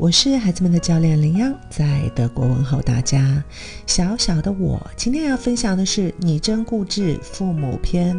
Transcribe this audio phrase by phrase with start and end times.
[0.00, 3.44] 我是孩子们的教练林央，在德国问候大家。
[3.86, 8.18] 小小的我今天要分享的是“你真固执”父母篇。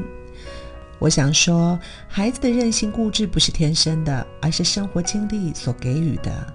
[0.99, 6.53] 我想说，孩子的任性固执不是天生的，而是生活经历所给予的。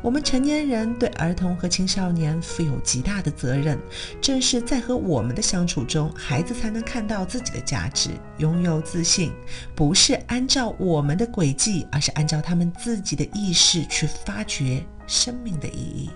[0.00, 3.78] 我们成年人对儿童和青少年负有极大的责任，
[4.20, 9.32] 正是在和我们的相处中，孩子才能看到自己的价值，拥有自信。
[9.74, 16.08] 不是按照我们的轨迹，而是按照他们自己的意识去发掘生命的意义。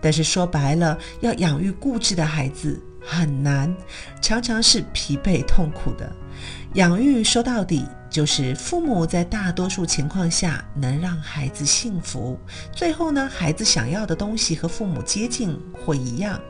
[0.00, 3.74] 但是说白了，要养育固执的孩子很难，
[4.20, 6.12] 常常是疲惫痛苦的。
[6.74, 12.38] 养育说到底，就是父母在大多数情况下能让孩子幸福。
[12.70, 16.40] 最后呢，孩子想要的东西和父母接近或一样。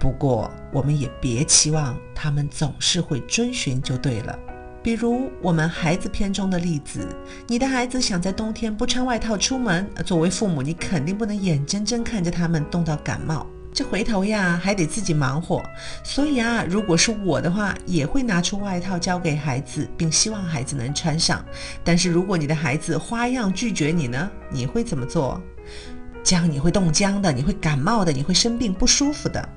[0.00, 4.38] 不过，我们也别期望他们总是会遵循就对了。
[4.82, 7.06] 比如我们孩子片中的例子，
[7.46, 15.62] 你的孩子想在冬天不穿外套出门，作为父母，你肯定不能眼睁睁看着他们冻到感冒，这回头呀还得自己忙活。
[16.04, 21.44] 所以啊，如果是我的话，也会拿出外套交给孩子，并希望孩子能穿上。
[21.82, 24.30] 但是如果你的孩子花样拒绝你呢？
[24.50, 25.40] 你会怎么做？
[26.22, 29.48] 这样你会冻僵的，你会感冒的，你会生病不舒服的。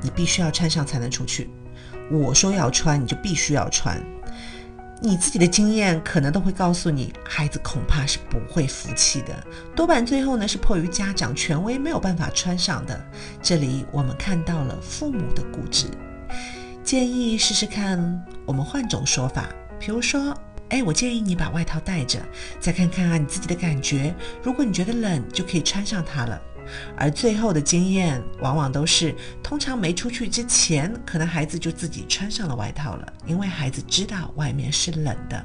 [0.00, 1.50] 你必须要穿上才能出去。
[2.10, 4.00] 我说要穿，你就必须要穿。
[4.98, 12.98] 你自己的经验可能都会告诉你，孩子恐怕是不会服气的，多半最后呢是迫于家长权威没有办法穿上的。
[13.42, 15.88] 这里我们看到了父母的固执，
[16.82, 20.34] 建议试试看，我们换种说法，比如说，
[20.70, 22.18] 哎，我建议你把外套带着，
[22.58, 26.40] 再看看啊你自己的感觉，如果你觉得冷，就可以穿上它了。
[26.96, 35.44] 而最后的经验往往都是，通常没出去之前，可能孩子就自己穿上了外套了，因为孩子知道外面是冷的。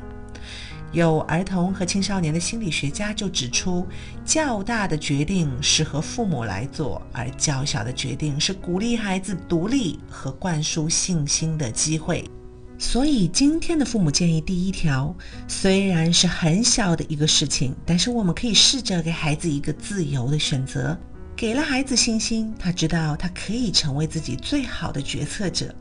[0.91, 3.87] 有儿童和青少年的心理学家就指出，
[4.25, 12.29] 较大的决定适合父母来做，而较小的决定是鼓励孩子独立和灌输信心的机会。
[12.77, 15.15] 所以今天的父母建议第一条，
[15.47, 20.99] 虽然是很小的一个事情，但是我们可以试着给孩子一个自由的选择。
[21.41, 25.73] 给了孩子信心，他知道他可以成为自己最好的决策者。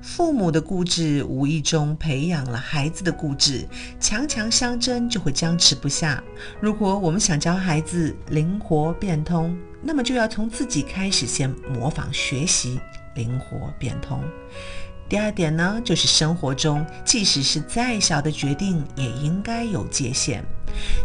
[0.00, 3.68] 父母的固执无意中培养了孩子的固执，
[4.00, 6.24] 强强相争就会僵持不下。
[6.62, 12.80] 如果我们想教孩子灵活变通，那么就要从自己开始，先模仿学习
[13.16, 14.24] 灵活变通。
[15.08, 20.44] 第二点呢，就是生活中，即使是再小的决定，也应该有界限。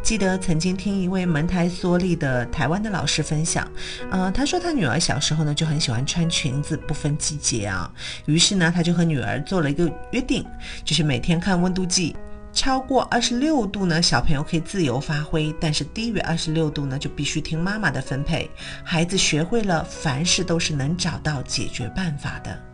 [0.04, 3.66] 记得曾经听一位蒙台梭利的台湾的老师分享，
[4.10, 7.90] 呃，他说他女儿小时候呢就很喜欢穿裙子，不分季节啊。
[8.26, 10.46] 于是呢，他就和女儿做了一个约定，
[10.84, 12.16] 就是每天看温度计，
[12.52, 18.50] 超过二十六度呢，小朋友可以自由发挥；但是低于二十六度呢，就必须听妈妈的分配。
[18.84, 22.71] 孩子学会了，凡事都是能找到解决办法的。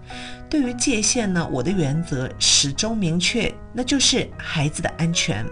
[0.50, 5.46] 对于界限呢，我的原则始终明确，那就是孩子的安全。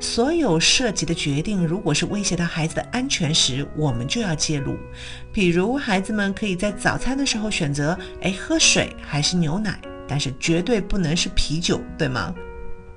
[0.00, 4.76] 所有涉及的决定，如果是威胁到孩子的安全时，我们就要介入。
[5.32, 12.34] 比如，孩子们可以在早餐的时候选择，哎，喝水还是牛奶，但是绝对不能是啤酒，对吗？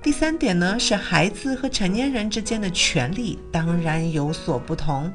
[0.01, 5.09] 第三点呢，是孩子和成年人之间的权利当然有所不同，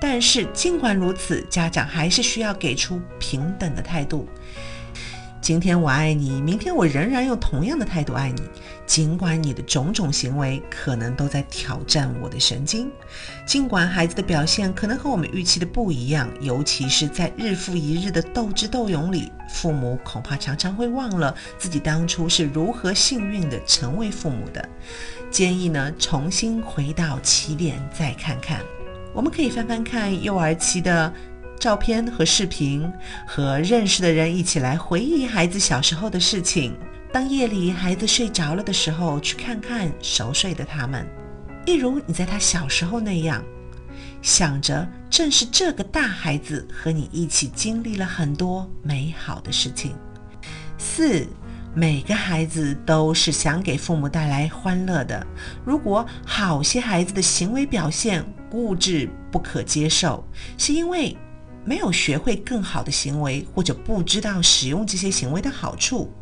[0.00, 4.26] 但是尽管如此，家长还是需要给出平等的态度。
[5.50, 8.40] 今天我爱你，明天我仍然用同样的态度爱你。
[8.86, 12.88] 尽管你的种种行为可能都在挑战我的神经，
[13.44, 24.68] 尽管孩子的表现可能和我们预期的不一样，尤其是在日复一日的斗智斗勇里，父母恐怕常常会忘了自己当初是如何幸运的成为父母的。
[25.32, 28.60] 建议呢，重新回到起点再看看。
[29.12, 31.12] 我们可以翻翻看幼儿期的。
[31.60, 32.90] 照片和视频，
[33.26, 36.74] 和认识的人一起来回忆孩子小时候的事情。
[37.12, 41.06] 当夜里孩子睡着了的时候，去看看熟睡的他们，
[41.66, 43.44] 一如你在他小时候那样，
[44.22, 49.94] 想着正是这个大孩子和你一起经历了很多美好的事情。
[50.78, 51.26] 四，
[51.74, 55.26] 每个孩子都是想给父母带来欢乐的。
[55.62, 60.26] 如果好些孩子的行为表现固执不可接受，
[60.56, 61.14] 是因为。
[61.64, 66.12] 没有学会更好的行为，或者不知道使用这些行为的好处，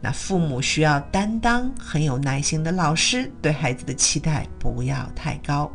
[0.00, 5.70] 那父母需要担当，很有耐心的老师对孩子的期待不要太高。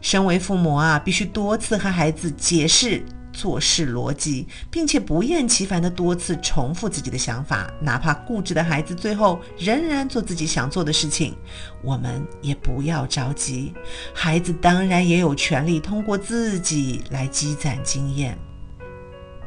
[0.00, 11.36] 身为父母啊，必须多次和孩子解释做事逻辑，并且不厌其烦地多次重复自己的想法，哪怕固执的孩子最后仍然做自己想做的事情，
[11.82, 13.72] 我们也不要着急。
[14.12, 18.36] 孩子当然也有权利通过自己来积攒经验。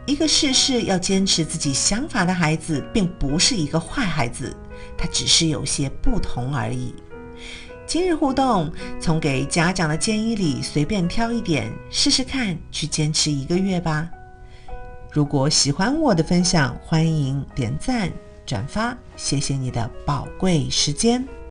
[0.06, 4.56] 一个事事要坚持自己想法的孩子，并不是一个坏孩子，
[4.96, 6.94] 他只是有些不同而已。
[7.88, 14.08] 今日互动，从给家长的建议里随便挑一点试试看，去坚持一个月吧。
[15.12, 18.12] 如果喜欢我的分享，欢迎点赞
[18.46, 21.28] 转发，谢谢你的宝贵时间。